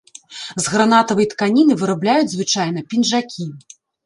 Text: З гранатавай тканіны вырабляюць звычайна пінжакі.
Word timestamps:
З 0.43 0.63
гранатавай 0.75 1.27
тканіны 1.33 1.77
вырабляюць 1.83 2.33
звычайна 2.33 2.79
пінжакі. 2.89 3.49